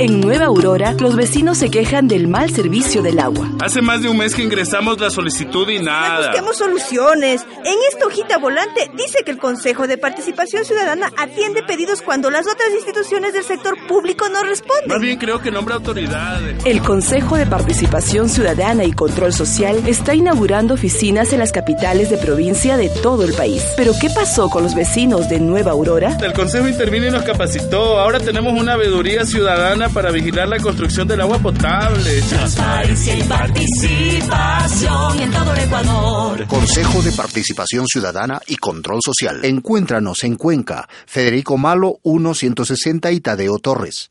[0.00, 3.48] En Nueva Aurora, los vecinos se quejan del mal servicio del agua.
[3.60, 6.30] Hace más de un mes que ingresamos la solicitud y nada.
[6.30, 7.46] Busquemos soluciones.
[7.64, 12.46] En esta hojita volante dice que el Consejo de Participación Ciudadana atiende pedidos cuando las
[12.48, 14.88] otras instituciones del sector público no responden.
[14.88, 16.56] Más bien creo que nombra autoridades.
[16.64, 22.18] El Consejo de Participación Ciudadana y Control Social está inaugurando oficinas en las capitales de
[22.18, 23.64] provincia de todo el país.
[23.76, 26.18] Pero ¿qué pasó con los vecinos de Nueva Aurora?
[26.20, 28.00] El Consejo intervino y nos capacitó.
[28.00, 32.22] Ahora tenemos una veeduría ciudadana para vigilar la construcción del agua potable.
[32.22, 36.46] Transparencia y participación en todo el Ecuador.
[36.46, 39.44] Consejo de Participación Ciudadana y Control Social.
[39.44, 44.10] Encuéntranos en Cuenca, Federico Malo 160 y Tadeo Torres.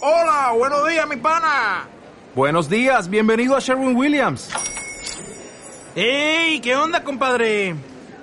[0.00, 1.88] Hola, buenos días, mi pana.
[2.34, 4.48] Buenos días, bienvenido a Sherwin Williams.
[5.94, 6.60] ¡Ey!
[6.60, 7.74] ¿Qué onda, compadre?